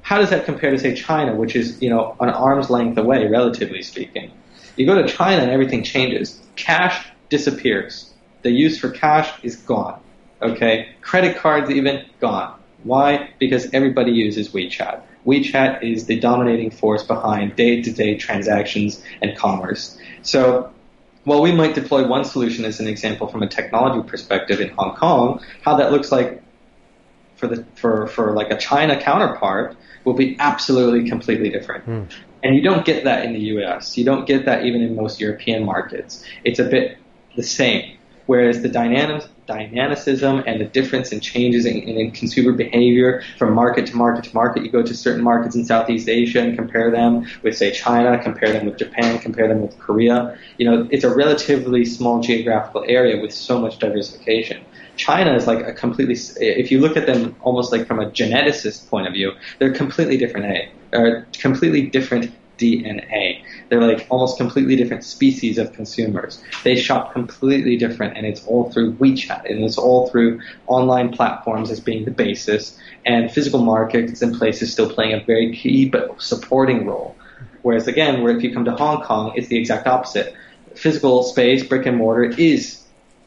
[0.03, 3.27] how does that compare to say China, which is you know an arm's length away,
[3.27, 4.31] relatively speaking?
[4.77, 6.41] You go to China and everything changes.
[6.57, 8.13] Cash disappears.
[8.43, 10.01] The use for cash is gone.
[10.43, 12.59] Okay, credit cards even gone.
[12.83, 13.31] Why?
[13.39, 15.01] Because everybody uses WeChat.
[15.27, 19.99] WeChat is the dominating force behind day-to-day transactions and commerce.
[20.23, 20.71] So
[21.25, 24.95] while we might deploy one solution as an example from a technology perspective in Hong
[24.97, 26.43] Kong, how that looks like
[27.37, 31.87] for the for for like a China counterpart will be absolutely completely different.
[31.87, 32.13] Mm.
[32.43, 33.97] And you don't get that in the US.
[33.97, 36.25] You don't get that even in most European markets.
[36.45, 36.99] It's a bit
[37.37, 37.97] the same.
[38.27, 43.87] Whereas the dynamic, dynamicism and the difference in changes in, in, consumer behavior from market
[43.89, 47.27] to market to market, you go to certain markets in Southeast Asia and compare them
[47.43, 50.39] with, say, China, compare them with Japan, compare them with Korea.
[50.57, 54.65] You know, it's a relatively small geographical area with so much diversification.
[54.97, 58.89] China is like a completely, if you look at them almost like from a geneticist
[58.89, 63.43] point of view, they're completely different A, or completely different DNA.
[63.69, 66.43] They're like almost completely different species of consumers.
[66.63, 71.71] They shop completely different, and it's all through WeChat, and it's all through online platforms
[71.71, 76.23] as being the basis, and physical markets and places still playing a very key but
[76.23, 77.17] supporting role.
[77.63, 80.35] Whereas again, where if you come to Hong Kong, it's the exact opposite.
[80.75, 82.83] Physical space, brick and mortar, is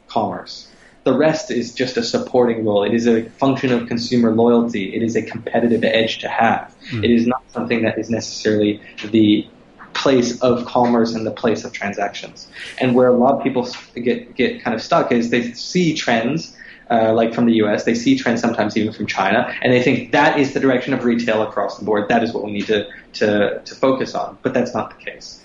[0.07, 0.67] commerce
[1.07, 2.83] the rest is just a supporting role.
[2.83, 4.93] It is a function of consumer loyalty.
[4.93, 6.75] It is a competitive edge to have.
[6.91, 7.05] Mm.
[7.05, 9.47] It is not something that is necessarily the
[9.93, 12.49] place of commerce and the place of transactions.
[12.79, 16.53] And where a lot of people get get kind of stuck is they see trends.
[16.89, 20.13] Uh, like from the U.S., they see trends sometimes even from China, and they think
[20.13, 22.07] that is the direction of retail across the board.
[22.07, 22.87] That is what we need to
[23.19, 24.37] to, to focus on.
[24.41, 25.43] But that's not the case.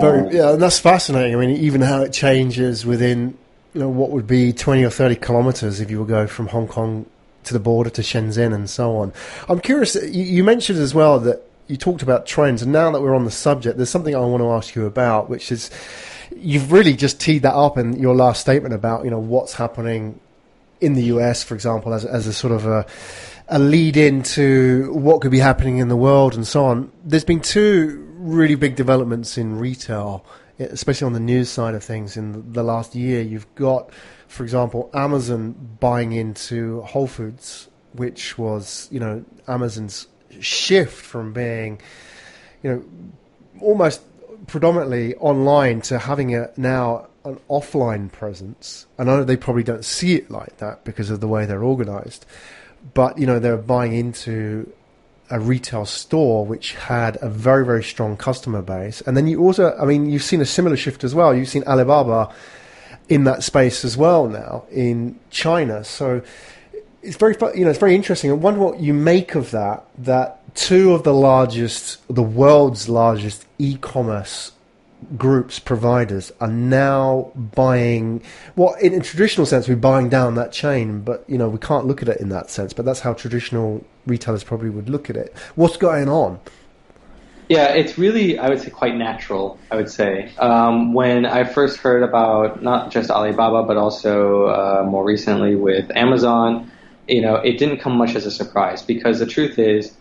[0.00, 1.34] Very, um, yeah, and that's fascinating.
[1.34, 3.36] I mean, even how it changes within
[3.74, 6.66] you know, what would be 20 or 30 kilometers if you were go from Hong
[6.66, 7.06] Kong
[7.44, 9.12] to the border to Shenzhen and so on.
[9.48, 12.90] I'm curious, uh, you, you mentioned as well that you talked about trends, and now
[12.90, 15.70] that we're on the subject, there's something I want to ask you about, which is
[16.36, 20.18] you've really just teed that up in your last statement about you know what's happening
[20.80, 22.86] in the US, for example, as as a sort of a
[23.48, 26.90] a lead into what could be happening in the world and so on.
[27.04, 30.24] There's been two really big developments in retail
[30.58, 33.20] especially on the news side of things in the last year.
[33.20, 33.92] You've got,
[34.26, 40.06] for example, Amazon buying into Whole Foods, which was, you know, Amazon's
[40.40, 41.80] shift from being,
[42.62, 42.84] you know,
[43.60, 44.02] almost
[44.46, 48.86] predominantly online to having a now an offline presence.
[48.98, 52.24] I know they probably don't see it like that because of the way they're organized.
[52.94, 54.72] But, you know, they're buying into
[55.30, 59.76] a retail store which had a very very strong customer base, and then you also,
[59.80, 61.34] I mean, you've seen a similar shift as well.
[61.34, 62.32] You've seen Alibaba
[63.08, 65.82] in that space as well now in China.
[65.84, 66.22] So
[67.02, 68.30] it's very you know it's very interesting.
[68.30, 69.86] I wonder what you make of that.
[69.98, 74.52] That two of the largest, the world's largest e-commerce
[75.16, 78.20] groups providers are now buying
[78.56, 81.86] well in a traditional sense we're buying down that chain but you know we can't
[81.86, 85.16] look at it in that sense but that's how traditional retailers probably would look at
[85.16, 85.34] it.
[85.54, 86.40] What's going on?
[87.48, 89.58] Yeah, it's really, I would say, quite natural.
[89.70, 90.32] I would say.
[90.38, 95.90] Um, when I first heard about not just Alibaba, but also uh, more recently with
[95.96, 96.70] Amazon,
[97.06, 99.94] you know, it didn't come much as a surprise because the truth is,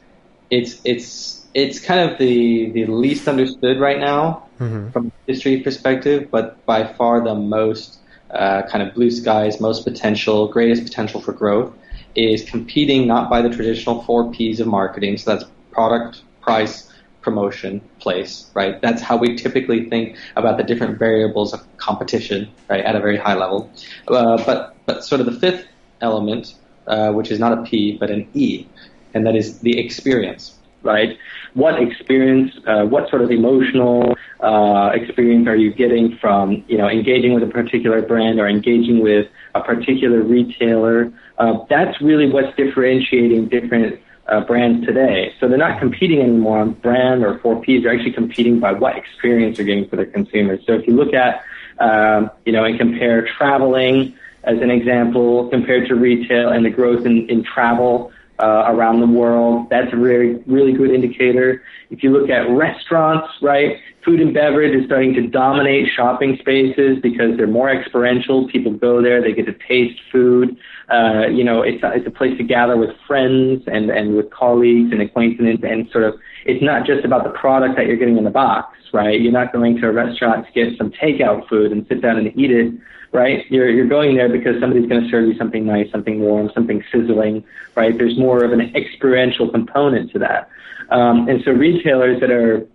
[0.49, 4.89] it's it's it's kind of the the least understood right now mm-hmm.
[4.91, 7.99] from history perspective, but by far the most
[8.31, 11.73] uh, kind of blue skies, most potential, greatest potential for growth
[12.15, 15.17] is competing not by the traditional four P's of marketing.
[15.17, 16.91] So that's product, price,
[17.21, 18.81] promotion, place, right?
[18.81, 23.17] That's how we typically think about the different variables of competition, right, at a very
[23.17, 23.69] high level.
[24.07, 25.67] Uh, but but sort of the fifth
[26.01, 26.55] element,
[26.87, 28.65] uh, which is not a P but an E,
[29.13, 31.17] and that is the experience, right?
[31.57, 36.87] What experience, uh, what sort of emotional uh, experience are you getting from, you know,
[36.87, 41.11] engaging with a particular brand or engaging with a particular retailer?
[41.39, 45.33] Uh, that's really what's differentiating different uh, brands today.
[45.39, 47.81] So they're not competing anymore on brand or 4Ps.
[47.81, 50.59] They're actually competing by what experience they're getting for their consumers.
[50.67, 51.41] So if you look at,
[51.79, 57.07] um, you know, and compare traveling as an example compared to retail and the growth
[57.07, 59.67] in, in travel, uh, around the world.
[59.69, 61.63] That's a really, really good indicator.
[61.89, 63.77] If you look at restaurants, right,
[64.07, 68.47] food and beverage is starting to dominate shopping spaces because they're more experiential.
[68.47, 70.55] People go there, they get to taste food.
[70.89, 74.93] Uh, you know, it's, it's a place to gather with friends and, and with colleagues
[74.93, 78.23] and acquaintances and sort of, it's not just about the product that you're getting in
[78.23, 79.19] the box, right?
[79.19, 82.27] You're not going to a restaurant to get some takeout food and sit down and
[82.39, 82.73] eat it
[83.13, 83.49] right?
[83.49, 86.83] You're you're going there because somebody's going to serve you something nice, something warm, something
[86.91, 87.41] sizzling,
[87.73, 87.97] right?
[87.97, 90.49] There's more of an experiential component to that,
[90.89, 92.67] um, and so retailers that are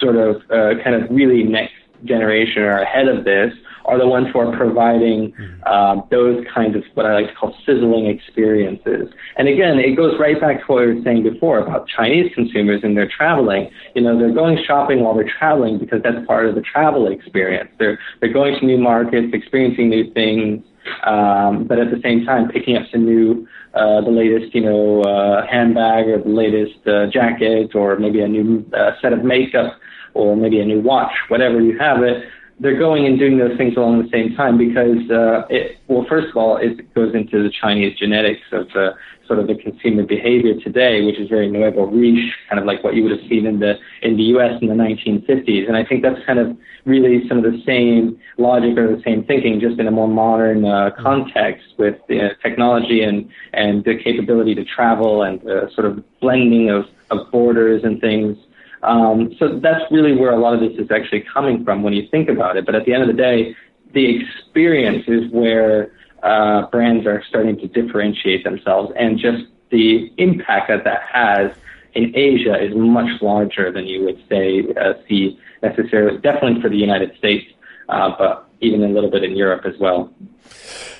[0.00, 1.74] sort of uh, kind of really next
[2.04, 3.52] generation or ahead of this
[3.86, 5.34] are the ones who are providing
[5.66, 9.12] um, those kinds of what I like to call sizzling experiences.
[9.36, 12.80] And again, it goes right back to what we were saying before about Chinese consumers
[12.84, 13.70] and their traveling.
[13.94, 17.70] You know, they're going shopping while they're traveling because that's part of the travel experience.
[17.78, 20.62] They're they're going to new markets, experiencing new things,
[21.04, 25.02] um, but at the same time picking up some new, uh, the latest, you know,
[25.02, 29.78] uh, handbag or the latest uh, jacket or maybe a new uh, set of makeup
[30.14, 32.24] or maybe a new watch, whatever you have it
[32.60, 36.28] they're going and doing those things along the same time because, uh, it, well, first
[36.28, 38.90] of all, it goes into the Chinese genetics of uh,
[39.26, 42.94] sort of the consumer behavior today, which is very nouveau riche, kind of like what
[42.94, 44.60] you would have seen in the in the U.S.
[44.60, 45.68] in the 1950s.
[45.68, 46.54] And I think that's kind of
[46.84, 50.66] really some of the same logic or the same thinking, just in a more modern
[50.66, 56.04] uh, context with uh, technology and and the capability to travel and uh, sort of
[56.20, 58.36] blending of of borders and things
[58.82, 62.08] um, so that's really where a lot of this is actually coming from when you
[62.10, 62.64] think about it.
[62.64, 63.54] But at the end of the day,
[63.92, 70.68] the experience is where uh, brands are starting to differentiate themselves, and just the impact
[70.68, 71.52] that that has
[71.94, 76.76] in Asia is much larger than you would say uh, see necessarily, definitely for the
[76.76, 77.46] United States,
[77.88, 80.12] uh, but even a little bit in Europe as well.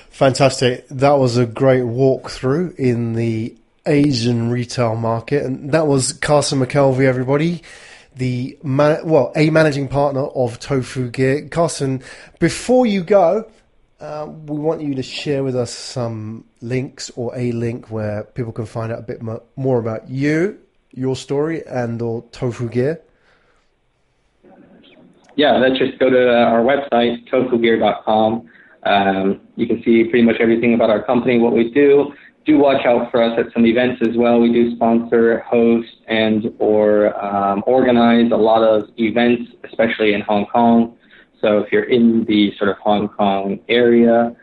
[0.09, 0.87] Fantastic.
[0.89, 3.55] That was a great walkthrough in the
[3.85, 7.05] Asian retail market, and that was Carson McKelvey.
[7.05, 7.63] Everybody,
[8.15, 11.49] the man, well, a managing partner of Tofugear.
[11.49, 12.01] Carson,
[12.39, 13.49] before you go,
[13.99, 18.51] uh, we want you to share with us some links or a link where people
[18.51, 19.21] can find out a bit
[19.55, 20.59] more about you,
[20.91, 22.99] your story, and or Tofugear.
[25.35, 28.49] Yeah, let's just go to our website, tofugear.com.
[28.83, 32.13] Um, you can see pretty much everything about our company, what we do
[32.45, 34.39] do watch out for us at some events as well.
[34.39, 40.45] We do sponsor, host, and or um, organize a lot of events, especially in Hong
[40.47, 40.97] Kong.
[41.39, 44.35] So if you're in the sort of Hong Kong area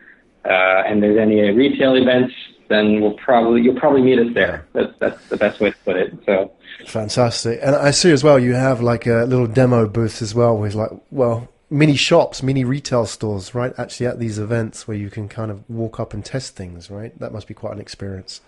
[0.44, 2.34] uh, and there's any retail events,
[2.68, 4.66] then we'll probably you'll probably meet us there.
[4.74, 6.12] That's that's the best way to put it.
[6.26, 6.52] So
[6.86, 7.58] fantastic.
[7.62, 10.74] And I see as well you have like a little demo booth as well with
[10.74, 13.72] like well mini shops, mini retail stores, right?
[13.78, 17.18] Actually, at these events where you can kind of walk up and test things, right?
[17.18, 18.40] That must be quite an experience.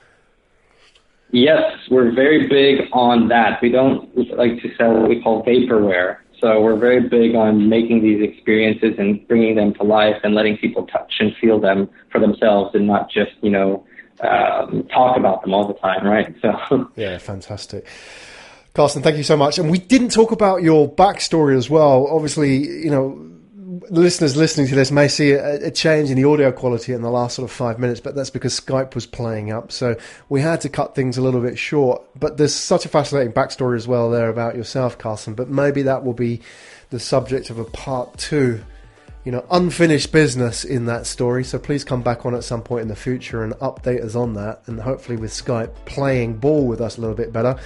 [1.32, 3.62] Yes, we're very big on that.
[3.62, 6.18] We don't like to sell what we call vaporware.
[6.40, 10.56] So we're very big on making these experiences and bringing them to life and letting
[10.56, 13.84] people touch and feel them for themselves and not just, you know,
[14.22, 16.34] um, talk about them all the time, right?
[16.42, 17.86] So yeah, fantastic.
[18.74, 19.58] Carson, thank you so much.
[19.58, 22.06] And we didn't talk about your backstory as well.
[22.06, 23.30] Obviously, you know,
[23.90, 27.10] listeners listening to this may see a, a, change in the audio quality in the
[27.10, 29.72] last sort of five minutes, but that's because Skype was playing up.
[29.72, 29.96] So
[30.28, 32.02] we had to cut things a little bit short.
[32.18, 35.34] But there's such a fascinating backstory as well there about yourself, Carsten.
[35.34, 36.40] But maybe that will be
[36.90, 38.60] the subject of a part two.
[39.24, 41.44] You know, unfinished business in that story.
[41.44, 44.32] So please come back on at some point in the future and update us on
[44.34, 44.62] that.
[44.66, 47.58] And hopefully, with Skype playing ball with us a little bit better,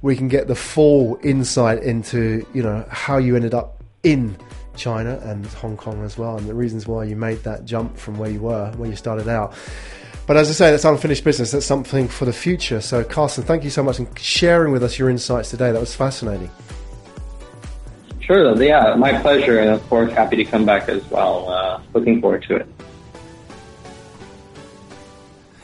[0.00, 4.36] we can get the full insight into, you know, how you ended up in
[4.76, 8.18] China and Hong Kong as well, and the reasons why you made that jump from
[8.18, 9.54] where you were, where you started out.
[10.26, 11.50] But as I say, that's unfinished business.
[11.50, 12.80] That's something for the future.
[12.80, 15.70] So, Carson, thank you so much for sharing with us your insights today.
[15.70, 16.50] That was fascinating.
[18.26, 18.60] Sure.
[18.62, 19.58] Yeah, my pleasure.
[19.60, 21.48] And of course, happy to come back as well.
[21.48, 22.66] Uh, looking forward to it.